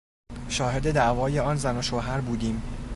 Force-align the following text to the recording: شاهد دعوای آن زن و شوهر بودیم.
شاهد 0.49 0.91
دعوای 0.91 1.39
آن 1.39 1.55
زن 1.55 1.77
و 1.77 1.81
شوهر 1.81 2.21
بودیم. 2.21 2.61